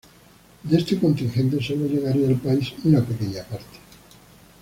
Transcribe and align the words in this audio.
De 0.63 0.77
este 0.79 0.97
contingente 0.97 1.61
sólo 1.61 1.85
llegaría 1.85 2.27
al 2.29 2.37
país 2.37 2.73
una 2.85 3.01
pequeña 3.03 3.43
parte. 3.43 3.77